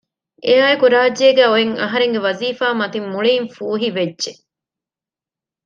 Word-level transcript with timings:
އެއާއެކު 0.45 0.85
ރާއްޖޭގައި 0.93 1.51
އޮތް 1.51 1.73
އަހަރެންގެ 1.81 2.19
ވަޒީފާ 2.27 2.67
މަތިން 2.79 3.07
މުޅީން 3.13 3.47
ފޫހިވެއްޖެ 3.55 4.31